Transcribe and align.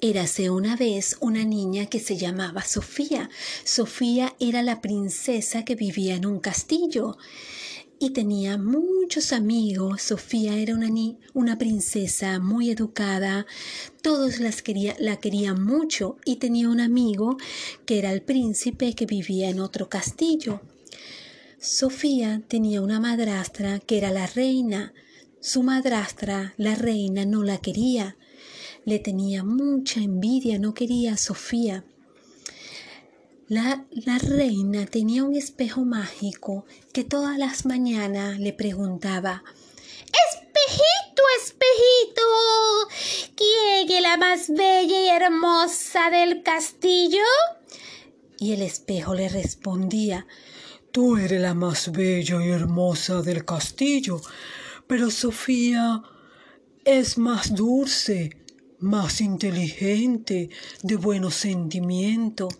Érase 0.00 0.48
una 0.48 0.76
vez 0.76 1.16
una 1.20 1.44
niña 1.44 1.86
que 1.86 1.98
se 1.98 2.16
llamaba 2.16 2.62
Sofía. 2.62 3.30
Sofía 3.64 4.36
era 4.38 4.62
la 4.62 4.80
princesa 4.80 5.64
que 5.64 5.74
vivía 5.74 6.14
en 6.14 6.24
un 6.24 6.38
castillo 6.38 7.16
y 7.98 8.10
tenía 8.10 8.58
muchos 8.58 9.32
amigos. 9.32 10.02
Sofía 10.02 10.56
era 10.56 10.74
una, 10.74 10.88
una 11.34 11.58
princesa 11.58 12.38
muy 12.38 12.70
educada, 12.70 13.44
todos 14.00 14.38
las 14.38 14.62
la 15.00 15.16
querían 15.16 15.64
mucho 15.64 16.18
y 16.24 16.36
tenía 16.36 16.68
un 16.68 16.80
amigo 16.80 17.36
que 17.84 17.98
era 17.98 18.12
el 18.12 18.22
príncipe 18.22 18.94
que 18.94 19.04
vivía 19.04 19.50
en 19.50 19.58
otro 19.58 19.88
castillo. 19.88 20.60
Sofía 21.58 22.40
tenía 22.46 22.82
una 22.82 23.00
madrastra 23.00 23.80
que 23.80 23.98
era 23.98 24.12
la 24.12 24.28
reina. 24.28 24.94
Su 25.40 25.64
madrastra, 25.64 26.54
la 26.56 26.76
reina, 26.76 27.24
no 27.24 27.42
la 27.42 27.58
quería. 27.58 28.16
Le 28.88 28.98
tenía 28.98 29.44
mucha 29.44 30.00
envidia, 30.00 30.58
no 30.58 30.72
quería 30.72 31.12
a 31.12 31.16
Sofía. 31.18 31.84
La, 33.46 33.84
reina 34.18 34.86
tenía 34.86 35.24
un 35.24 35.36
espejo 35.36 35.84
mágico 35.84 36.64
que 36.94 37.04
todas 37.04 37.36
las 37.36 37.66
mañanas 37.66 38.38
le 38.38 38.54
preguntaba 38.54 39.44
Espejito, 40.30 41.22
espejito, 41.42 42.22
¿quién 43.36 43.90
es 43.90 44.02
la 44.02 44.16
más 44.16 44.48
bella 44.48 45.02
y 45.02 45.08
hermosa 45.08 46.08
del 46.08 46.42
castillo? 46.42 47.28
Y 48.38 48.54
el 48.54 48.62
espejo 48.62 49.14
le 49.14 49.28
respondía 49.28 50.26
Tú 50.92 51.18
eres 51.18 51.42
la 51.42 51.52
más 51.52 51.92
bella 51.92 52.42
y 52.42 52.48
hermosa 52.48 53.20
del 53.20 53.44
castillo, 53.44 54.22
pero 54.86 55.10
Sofía 55.10 56.02
es 56.86 57.18
más 57.18 57.54
dulce, 57.54 58.37
más 58.80 59.20
inteligente, 59.20 60.50
de 60.82 60.96
buenos 60.96 61.34
sentimientos. 61.34 62.54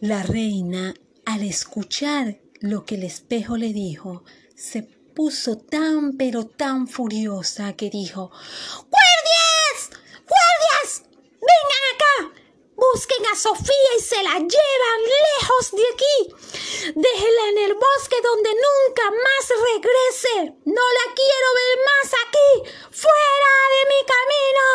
La 0.00 0.22
reina, 0.22 0.94
al 1.24 1.42
escuchar 1.42 2.40
lo 2.60 2.84
que 2.84 2.96
el 2.96 3.04
espejo 3.04 3.56
le 3.56 3.72
dijo, 3.72 4.24
se 4.54 4.82
puso 4.82 5.58
tan 5.58 6.16
pero 6.16 6.46
tan 6.46 6.88
furiosa 6.88 7.74
que 7.74 7.90
dijo 7.90 8.30
¡Guardias! 8.30 9.90
¡Guardias! 10.26 11.02
¡Vengan 11.32 11.84
acá! 11.94 12.42
Busquen 12.76 13.26
a 13.32 13.36
Sofía 13.36 13.92
y 13.98 14.02
se 14.02 14.22
la 14.22 14.34
llevan 14.34 15.00
lejos 15.28 15.70
de 15.72 15.82
aquí. 15.94 16.51
Déjenla 16.84 17.44
en 17.50 17.58
el 17.58 17.74
bosque 17.74 18.16
donde 18.24 18.50
nunca 18.50 19.04
más 19.10 19.44
regrese. 19.72 20.56
No 20.64 20.82
la 20.98 21.14
quiero 21.14 21.48
ver 21.60 21.78
más 21.86 22.12
aquí. 22.26 22.70
¡Fuera 22.90 23.52
de 23.74 23.82
mi 23.92 24.00
camino! 24.14 24.66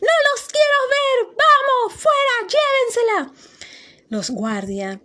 ¡No 0.00 0.14
los 0.30 0.40
quiero 0.48 0.78
ver! 0.96 1.36
¡Vamos! 1.36 2.00
¡Fuera! 2.00 2.34
¡Llévensela! 2.48 3.32
Los 4.08 4.30
guardias 4.30 5.00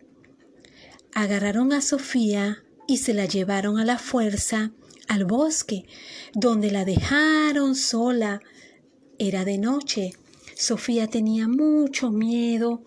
agarraron 1.13 1.73
a 1.73 1.81
Sofía 1.81 2.63
y 2.87 2.97
se 2.97 3.15
la 3.15 3.25
llevaron 3.25 3.79
a 3.79 3.85
la 3.85 3.97
fuerza 3.97 4.71
al 5.07 5.25
bosque, 5.25 5.85
donde 6.33 6.69
la 6.69 6.85
dejaron 6.85 7.75
sola. 7.75 8.41
Era 9.17 9.43
de 9.43 9.57
noche. 9.57 10.13
Sofía 10.59 11.05
tenía 11.05 11.47
mucho 11.47 12.09
miedo 12.09 12.81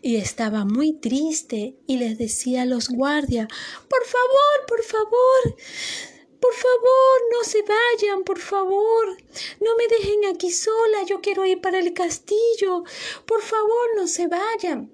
y 0.00 0.16
estaba 0.16 0.64
muy 0.64 0.94
triste 0.94 1.76
y 1.86 1.98
les 1.98 2.16
decía 2.16 2.62
a 2.62 2.64
los 2.64 2.88
guardias, 2.88 3.46
por 3.90 4.04
favor, 4.06 4.66
por 4.66 4.82
favor, 4.82 5.56
por 6.40 6.54
favor, 6.54 7.20
no 7.30 7.44
se 7.44 7.58
vayan, 7.60 8.24
por 8.24 8.38
favor. 8.38 9.18
No 9.60 9.76
me 9.76 9.86
dejen 9.88 10.34
aquí 10.34 10.50
sola, 10.50 11.04
yo 11.06 11.20
quiero 11.20 11.44
ir 11.44 11.60
para 11.60 11.78
el 11.78 11.92
castillo. 11.92 12.84
Por 13.26 13.42
favor, 13.42 13.90
no 13.96 14.06
se 14.06 14.26
vayan. 14.26 14.90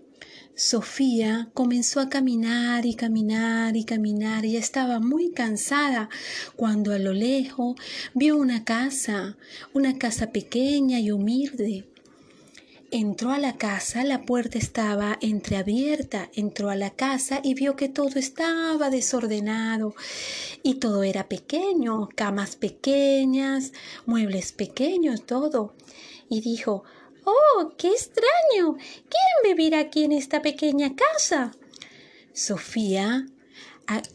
Sofía 0.56 1.50
comenzó 1.54 2.00
a 2.00 2.08
caminar 2.08 2.86
y 2.86 2.96
caminar 2.96 3.76
y 3.76 3.84
caminar 3.84 4.44
y 4.44 4.56
estaba 4.56 4.98
muy 4.98 5.30
cansada 5.30 6.08
cuando 6.56 6.92
a 6.92 6.98
lo 6.98 7.12
lejos 7.12 7.76
vio 8.14 8.36
una 8.36 8.64
casa, 8.64 9.36
una 9.74 9.96
casa 9.96 10.32
pequeña 10.32 10.98
y 10.98 11.12
humilde. 11.12 11.84
Entró 12.92 13.32
a 13.32 13.38
la 13.38 13.56
casa, 13.56 14.04
la 14.04 14.22
puerta 14.22 14.58
estaba 14.58 15.18
entreabierta, 15.20 16.30
entró 16.34 16.70
a 16.70 16.76
la 16.76 16.90
casa 16.90 17.40
y 17.42 17.54
vio 17.54 17.74
que 17.74 17.88
todo 17.88 18.18
estaba 18.18 18.90
desordenado 18.90 19.94
y 20.62 20.74
todo 20.74 21.02
era 21.02 21.28
pequeño, 21.28 22.08
camas 22.14 22.54
pequeñas, 22.54 23.72
muebles 24.06 24.52
pequeños, 24.52 25.26
todo. 25.26 25.74
Y 26.28 26.40
dijo, 26.42 26.84
Oh, 27.24 27.72
qué 27.76 27.88
extraño. 27.88 28.76
¿Quién 28.76 29.42
vivirá 29.42 29.80
aquí 29.80 30.04
en 30.04 30.12
esta 30.12 30.40
pequeña 30.40 30.94
casa? 30.94 31.50
Sofía 32.32 33.26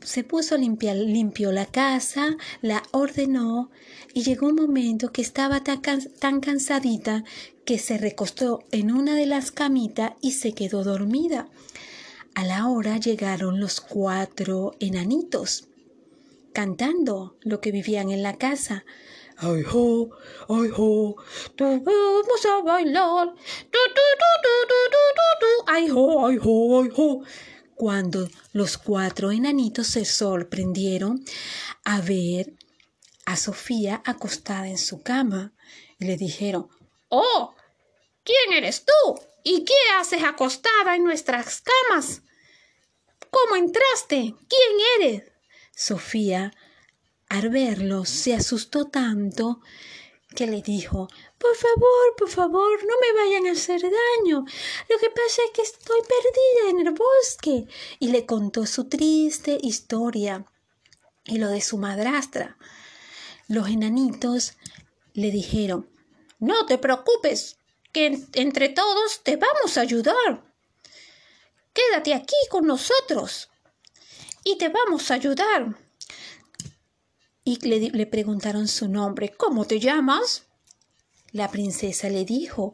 se 0.04 0.24
puso 0.24 0.56
a 0.56 0.58
limpiar, 0.58 0.96
limpió 0.96 1.52
la 1.52 1.66
casa, 1.66 2.38
la 2.62 2.84
ordenó 2.92 3.72
y 4.14 4.24
llegó 4.24 4.48
un 4.48 4.56
momento 4.56 5.12
que 5.12 5.22
estaba 5.22 5.64
tan, 5.64 5.82
tan 5.82 6.42
cansadita 6.42 7.24
que 7.66 7.78
se 7.80 7.98
recostó 7.98 8.64
en 8.72 8.92
una 8.92 9.16
de 9.16 9.26
las 9.26 9.52
camitas 9.52 10.14
y 10.22 10.34
se 10.34 10.54
quedó 10.54 10.84
dormida. 10.84 11.48
A 12.34 12.46
la 12.46 12.68
hora 12.68 12.98
llegaron 12.98 13.60
los 13.60 13.82
cuatro 13.82 14.76
enanitos 14.80 15.68
cantando 16.54 17.36
lo 17.42 17.62
que 17.62 17.72
vivían 17.72 18.10
en 18.12 18.24
la 18.24 18.38
casa. 18.38 18.86
Ay 19.38 19.64
ho, 19.74 20.10
ay 20.50 20.70
ho, 20.78 21.16
tú 21.56 21.66
vamos 21.66 22.46
a 22.46 22.62
bailar. 22.64 23.34
Tu, 23.72 23.80
tu, 23.96 24.08
tu, 25.40 25.64
ay 25.68 25.90
ho, 25.90 26.28
ay 26.28 26.38
ho, 26.42 26.82
ay 26.84 26.90
ho. 26.96 27.22
Cuando 27.82 28.30
los 28.54 28.78
cuatro 28.78 29.32
enanitos 29.32 29.88
se 29.88 30.06
sorprendieron 30.06 31.26
a 31.84 32.00
ver 32.00 32.54
a 33.26 33.36
Sofía 33.36 34.04
acostada 34.06 34.68
en 34.68 34.78
su 34.78 35.02
cama, 35.02 35.52
y 35.98 36.06
le 36.06 36.16
dijeron, 36.16 36.68
Oh, 37.10 37.56
¿quién 38.24 38.54
eres 38.56 38.86
tú? 38.86 39.20
¿Y 39.44 39.66
qué 39.66 39.74
haces 40.00 40.22
acostada 40.24 40.96
en 40.96 41.04
nuestras 41.04 41.64
camas? 41.64 42.22
¿Cómo 43.32 43.56
entraste? 43.56 44.36
¿Quién 44.48 44.78
eres? 45.00 45.32
Sofía 45.76 46.54
al 47.30 47.50
verlo 47.50 48.06
se 48.06 48.36
asustó 48.36 48.90
tanto 48.90 49.60
que 50.36 50.48
le 50.48 50.62
dijo 50.62 51.08
Por 51.38 51.56
favor, 51.56 52.16
por 52.18 52.30
favor, 52.30 52.80
no 52.86 52.94
me 53.00 53.22
vayan 53.22 53.48
a 53.48 53.52
hacer 53.52 53.82
daño. 53.82 54.46
Lo 54.90 54.98
que 54.98 55.10
pasa 55.10 55.42
es 55.46 55.52
que 55.54 55.62
estoy 55.62 56.00
perdida 56.02 56.70
en 56.70 56.88
el 56.88 56.94
bosque. 56.94 57.68
Y 58.00 58.10
le 58.10 58.26
contó 58.26 58.66
su 58.66 58.88
triste 58.88 59.58
historia 59.62 60.46
y 61.26 61.38
lo 61.38 61.50
de 61.50 61.62
su 61.62 61.78
madrastra. 61.78 62.58
Los 63.48 63.68
enanitos 63.68 64.54
le 65.14 65.32
dijeron 65.32 65.90
No 66.40 66.66
te 66.66 66.78
preocupes, 66.78 67.58
que 67.92 68.26
entre 68.34 68.70
todos 68.70 69.22
te 69.24 69.36
vamos 69.36 69.78
a 69.78 69.82
ayudar. 69.82 70.44
Quédate 71.74 72.14
aquí 72.14 72.36
con 72.50 72.66
nosotros 72.66 73.50
y 74.44 74.58
te 74.58 74.70
vamos 74.70 75.12
a 75.12 75.16
ayudar 75.16 75.78
y 77.44 77.58
le, 77.68 78.06
preguntaron 78.06 78.68
su 78.68 78.88
nombre. 78.88 79.30
¿Cómo 79.30 79.66
te 79.66 79.80
llamas? 79.80 80.48
La 81.32 81.50
princesa 81.50 82.10
le 82.10 82.26
dijo, 82.26 82.74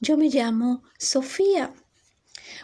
yo 0.00 0.16
me 0.16 0.28
llamo 0.28 0.82
Sofía. 0.98 1.74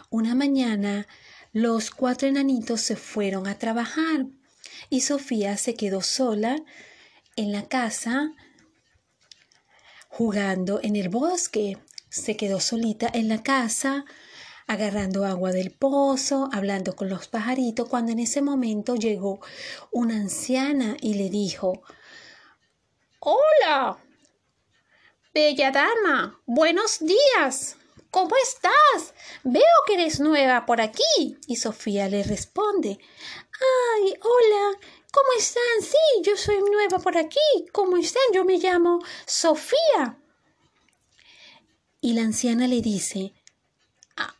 Una 0.09 0.35
mañana 0.35 1.07
los 1.53 1.91
cuatro 1.91 2.27
enanitos 2.27 2.81
se 2.81 2.95
fueron 2.95 3.47
a 3.47 3.57
trabajar 3.57 4.25
y 4.89 5.01
Sofía 5.01 5.55
se 5.57 5.75
quedó 5.75 6.01
sola 6.01 6.57
en 7.35 7.51
la 7.51 7.67
casa 7.67 8.33
jugando 10.09 10.79
en 10.81 10.95
el 10.95 11.09
bosque. 11.09 11.77
Se 12.09 12.37
quedó 12.37 12.59
solita 12.59 13.09
en 13.13 13.27
la 13.27 13.43
casa 13.43 14.05
agarrando 14.67 15.25
agua 15.25 15.51
del 15.51 15.71
pozo, 15.71 16.49
hablando 16.51 16.95
con 16.95 17.09
los 17.09 17.27
pajaritos, 17.27 17.87
cuando 17.87 18.11
en 18.11 18.19
ese 18.19 18.41
momento 18.41 18.95
llegó 18.95 19.39
una 19.91 20.15
anciana 20.15 20.97
y 21.01 21.15
le 21.15 21.29
dijo, 21.29 21.83
Hola, 23.19 23.97
bella 25.33 25.71
dama, 25.71 26.41
buenos 26.45 26.99
días. 26.99 27.77
¿Cómo 28.11 28.33
estás? 28.41 29.13
Veo 29.43 29.63
que 29.85 29.95
eres 29.95 30.19
nueva 30.19 30.65
por 30.65 30.79
aquí. 30.79 31.37
Y 31.47 31.57
Sofía 31.57 32.07
le 32.07 32.23
responde, 32.23 32.97
Ay, 33.99 34.13
hola, 34.21 34.79
¿cómo 35.11 35.27
están? 35.37 35.81
Sí, 35.81 36.21
yo 36.23 36.37
soy 36.37 36.59
nueva 36.59 36.99
por 36.99 37.17
aquí. 37.17 37.39
¿Cómo 37.73 37.97
están? 37.97 38.23
Yo 38.33 38.45
me 38.45 38.57
llamo 38.57 38.99
Sofía. 39.25 40.17
Y 41.99 42.13
la 42.13 42.21
anciana 42.21 42.67
le 42.67 42.81
dice, 42.81 43.33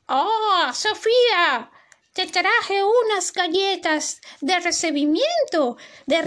¡Oh, 0.08 0.72
Sofía! 0.74 1.72
Te 2.14 2.28
traje 2.28 2.82
unas 2.84 3.34
galletas 3.34 4.22
de 4.40 4.60
recibimiento, 4.60 5.78
de 6.06 6.22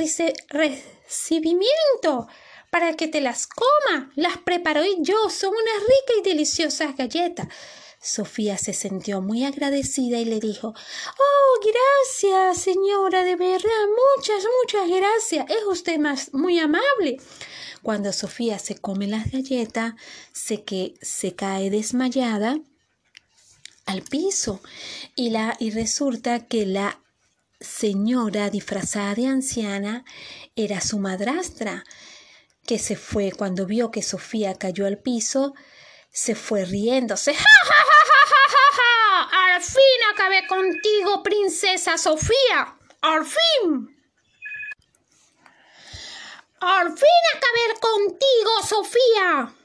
recibimiento, 0.50 2.28
para 2.70 2.94
que 2.94 3.08
te 3.08 3.22
las 3.22 3.46
coma. 3.46 4.10
Las 4.14 4.36
preparé 4.38 4.96
yo. 4.98 5.30
Son 5.30 5.50
unas 5.50 5.80
ricas 5.80 6.16
y 6.18 6.22
deliciosas 6.28 6.94
galletas. 6.94 7.48
Sofía 8.00 8.58
se 8.58 8.74
sintió 8.74 9.22
muy 9.22 9.44
agradecida 9.44 10.18
y 10.18 10.24
le 10.24 10.40
dijo 10.40 10.74
Oh, 11.18 11.60
gracias, 11.62 12.62
señora, 12.62 13.24
de 13.24 13.36
verdad, 13.36 13.86
muchas, 14.16 14.44
muchas 14.60 14.88
gracias. 14.88 15.46
Es 15.48 15.64
usted 15.66 15.98
más 15.98 16.34
muy 16.34 16.58
amable. 16.58 17.18
Cuando 17.82 18.12
Sofía 18.12 18.58
se 18.58 18.76
come 18.76 19.06
las 19.06 19.30
galletas, 19.30 19.94
se 20.32 20.64
que 20.64 20.94
se 21.00 21.34
cae 21.34 21.70
desmayada 21.70 22.60
al 23.88 24.02
piso. 24.02 24.60
Y 25.16 25.30
la 25.30 25.56
y 25.58 25.70
resulta 25.70 26.46
que 26.46 26.66
la 26.66 27.00
señora 27.58 28.50
disfrazada 28.50 29.14
de 29.14 29.26
anciana 29.26 30.04
era 30.54 30.80
su 30.80 30.98
madrastra 30.98 31.84
que 32.66 32.78
se 32.78 32.96
fue 32.96 33.32
cuando 33.32 33.66
vio 33.66 33.90
que 33.90 34.02
Sofía 34.02 34.54
cayó 34.54 34.86
al 34.86 34.98
piso 34.98 35.54
se 36.12 36.34
fue 36.34 36.64
riéndose. 36.64 37.34
¡Ja, 37.34 37.44
ja, 37.44 37.84
ja, 39.30 39.54
al 39.54 39.62
fin 39.62 39.98
acabé 40.12 40.46
contigo 40.46 41.22
princesa 41.22 41.98
Sofía 41.98 42.76
al 43.00 43.24
fin 43.24 43.96
al 46.60 46.88
fin 46.88 47.24
acabé 47.36 47.80
contigo 47.80 48.50
Sofía 48.66 49.57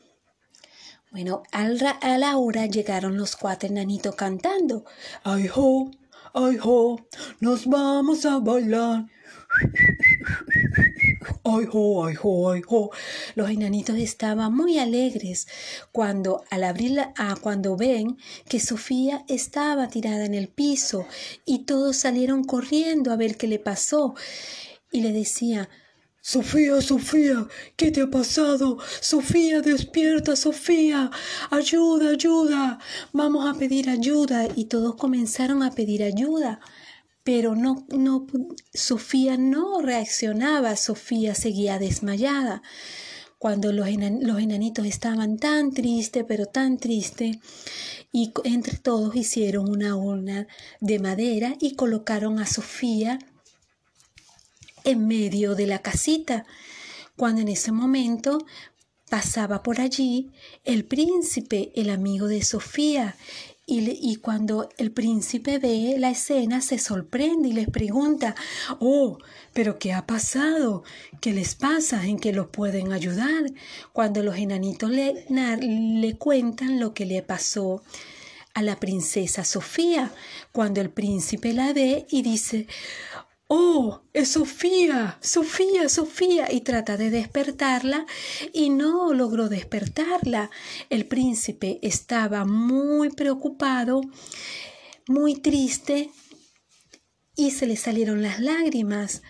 bueno, 1.13 1.43
a 1.51 2.17
la 2.17 2.37
hora 2.37 2.65
llegaron 2.65 3.17
los 3.17 3.35
cuatro 3.35 3.69
enanitos 3.69 4.15
cantando. 4.15 4.83
¡Ay, 5.23 5.47
ho! 5.55 5.91
¡Ay, 6.33 6.57
ho! 6.59 6.99
¡Nos 7.39 7.67
vamos 7.67 8.25
a 8.25 8.39
bailar! 8.39 9.05
¡Ay, 11.43 11.67
ho! 11.71 12.03
¡Ay, 12.07 12.15
ho! 12.19 12.51
¡Ay, 12.51 12.63
ho! 12.67 12.89
Los 13.35 13.51
enanitos 13.51 13.95
estaban 13.97 14.55
muy 14.55 14.79
alegres 14.79 15.47
cuando 15.91 16.45
al 16.49 16.63
abrir 16.63 16.99
ah, 17.15 17.35
cuando 17.39 17.77
ven 17.77 18.17
que 18.49 18.59
Sofía 18.59 19.23
estaba 19.27 19.89
tirada 19.89 20.25
en 20.25 20.33
el 20.33 20.47
piso 20.47 21.05
y 21.45 21.65
todos 21.65 21.95
salieron 21.95 22.43
corriendo 22.43 23.11
a 23.11 23.17
ver 23.17 23.37
qué 23.37 23.45
le 23.45 23.59
pasó 23.59 24.15
y 24.91 25.01
le 25.01 25.11
decía 25.11 25.69
Sofía, 26.25 26.81
Sofía, 26.81 27.47
¿qué 27.75 27.91
te 27.91 28.01
ha 28.01 28.09
pasado? 28.09 28.77
Sofía, 29.01 29.59
despierta, 29.59 30.37
Sofía, 30.37 31.11
ayuda, 31.49 32.11
ayuda, 32.11 32.79
vamos 33.11 33.45
a 33.45 33.59
pedir 33.59 33.89
ayuda. 33.89 34.47
Y 34.55 34.65
todos 34.65 34.95
comenzaron 34.95 35.63
a 35.63 35.71
pedir 35.71 36.01
ayuda, 36.01 36.61
pero 37.25 37.55
no, 37.55 37.85
no, 37.89 38.25
Sofía 38.73 39.35
no 39.35 39.81
reaccionaba, 39.81 40.77
Sofía 40.77 41.35
seguía 41.35 41.77
desmayada. 41.77 42.61
Cuando 43.37 43.73
los, 43.73 43.89
los 44.21 44.39
enanitos 44.39 44.85
estaban 44.85 45.35
tan 45.35 45.73
tristes, 45.73 46.23
pero 46.25 46.45
tan 46.45 46.77
tristes, 46.77 47.35
y 48.13 48.31
entre 48.45 48.77
todos 48.77 49.13
hicieron 49.17 49.69
una 49.69 49.97
urna 49.97 50.47
de 50.79 50.99
madera 50.99 51.57
y 51.59 51.75
colocaron 51.75 52.39
a 52.39 52.45
Sofía 52.45 53.19
en 54.83 55.07
medio 55.07 55.55
de 55.55 55.67
la 55.67 55.79
casita, 55.79 56.45
cuando 57.15 57.41
en 57.41 57.47
ese 57.47 57.71
momento 57.71 58.45
pasaba 59.09 59.61
por 59.63 59.79
allí 59.79 60.31
el 60.63 60.85
príncipe, 60.85 61.71
el 61.75 61.89
amigo 61.89 62.27
de 62.27 62.43
Sofía, 62.43 63.15
y, 63.65 63.97
y, 64.11 64.17
cuando 64.17 64.67
el 64.77 64.91
príncipe 64.91 65.57
ve 65.57 65.95
la 65.97 66.09
escena 66.09 66.59
se 66.59 66.77
sorprende 66.77 67.47
y 67.47 67.53
les 67.53 67.69
pregunta, 67.69 68.35
oh, 68.79 69.19
pero 69.53 69.79
¿qué 69.79 69.93
ha 69.93 70.05
pasado? 70.05 70.83
¿Qué 71.21 71.31
les 71.31 71.55
pasa? 71.55 72.05
¿En 72.05 72.19
qué 72.19 72.33
los 72.33 72.47
pueden 72.47 72.91
ayudar? 72.91 73.45
Cuando 73.93 74.21
los 74.21 74.35
enanitos 74.35 74.89
le, 74.89 75.25
le 75.29 76.17
cuentan 76.17 76.81
lo 76.81 76.93
que 76.93 77.05
le 77.05 77.21
pasó 77.23 77.83
a 78.53 78.61
la 78.61 78.79
princesa 78.79 79.45
Sofía, 79.45 80.11
cuando 80.51 80.81
el 80.81 80.89
príncipe 80.89 81.53
la 81.53 81.71
ve 81.71 82.05
y 82.09 82.21
dice, 82.21 82.67
Oh, 83.47 84.01
es 84.13 84.29
Sofía, 84.29 85.17
Sofía, 85.21 85.89
Sofía. 85.89 86.51
Y 86.51 86.61
trata 86.61 86.97
de 86.97 87.09
despertarla 87.09 88.05
y 88.53 88.69
no 88.69 89.13
logró 89.13 89.49
despertarla. 89.49 90.49
El 90.89 91.05
príncipe 91.05 91.79
estaba 91.81 92.45
muy 92.45 93.09
preocupado, 93.09 94.01
muy 95.07 95.35
triste 95.35 96.09
y 97.35 97.51
se 97.51 97.67
le 97.67 97.75
salieron 97.75 98.21
las 98.21 98.39
lágrimas. 98.39 99.21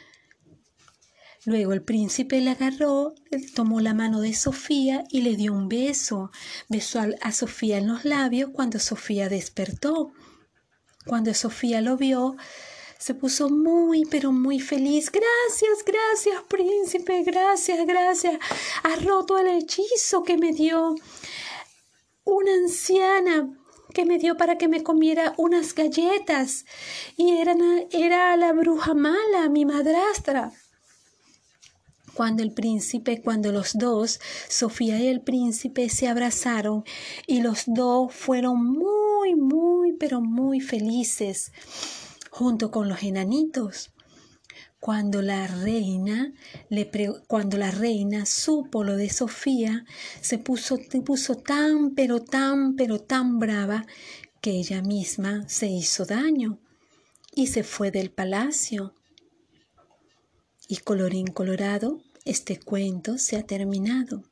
Luego 1.46 1.74
el 1.74 1.84
príncipe 1.84 2.40
la 2.40 2.52
agarró, 2.52 3.16
tomó 3.54 3.82
la 3.82 3.94
mano 3.94 4.22
de 4.22 4.34
Sofía 4.34 5.04
y 5.10 5.22
le 5.22 5.36
dio 5.36 5.54
un 5.54 5.68
beso. 5.68 6.32
Besó 6.70 7.02
a 7.22 7.32
Sofía 7.34 7.80
en 7.80 7.88
los 7.88 8.06
labios 8.06 8.52
cuando 8.54 8.80
Sofía 8.80 9.28
despertó. 9.28 10.14
Cuando 11.06 11.34
Sofía 11.34 11.82
lo 11.82 11.98
vio, 11.98 12.38
se 12.98 13.14
puso 13.14 13.50
muy, 13.50 14.06
pero 14.06 14.32
muy 14.32 14.60
feliz. 14.60 15.12
Gracias, 15.12 15.84
gracias, 15.86 16.44
príncipe, 16.48 17.24
gracias, 17.24 17.86
gracias. 17.86 18.40
Has 18.84 19.04
roto 19.04 19.38
el 19.38 19.48
hechizo 19.48 20.24
que 20.24 20.38
me 20.38 20.52
dio 20.52 20.96
una 22.26 22.54
anciana 22.54 23.50
que 23.94 24.06
me 24.06 24.18
dio 24.18 24.36
para 24.38 24.58
que 24.58 24.68
me 24.68 24.84
comiera 24.84 25.34
unas 25.38 25.76
galletas. 25.76 26.66
Y 27.16 27.38
era, 27.38 27.56
era 27.92 28.36
la 28.38 28.52
bruja 28.52 28.94
mala, 28.94 29.50
mi 29.50 29.66
madrastra. 29.66 30.52
Cuando 32.14 32.44
el 32.44 32.54
príncipe, 32.54 33.22
cuando 33.22 33.52
los 33.52 33.74
dos, 33.74 34.20
Sofía 34.48 35.00
y 35.00 35.08
el 35.08 35.22
príncipe, 35.22 35.90
se 35.90 36.08
abrazaron 36.08 36.84
y 37.26 37.42
los 37.42 37.64
dos 37.66 38.14
fueron 38.14 38.64
muy, 38.64 39.36
muy, 39.36 39.94
pero 39.94 40.22
muy 40.22 40.60
felices 40.60 41.52
junto 42.34 42.72
con 42.72 42.90
los 42.90 43.04
enanitos. 43.04 43.92
Cuando 44.80 45.22
la 45.22 45.46
reina 45.46 46.34
le 46.68 46.90
cuando 47.28 47.58
la 47.58 47.70
reina 47.70 48.26
supo 48.26 48.84
lo 48.84 48.98
de 48.98 49.12
Sofía, 49.12 49.86
se 50.20 50.40
puso, 50.40 50.78
se 50.78 51.02
puso 51.02 51.36
tan, 51.36 51.92
pero 51.92 52.24
tan, 52.24 52.76
pero 52.76 53.00
tan 53.00 53.38
brava 53.38 53.86
que 54.42 54.50
ella 54.50 54.82
misma 54.82 55.48
se 55.48 55.68
hizo 55.68 56.06
daño 56.06 56.60
y 57.36 57.48
se 57.48 57.64
fue 57.64 57.92
del 57.92 58.10
palacio. 58.10 58.96
Y 60.68 60.78
colorín 60.78 61.28
colorado, 61.28 62.02
este 62.26 62.60
cuento 62.60 63.20
se 63.20 63.38
ha 63.38 63.44
terminado. 63.44 64.24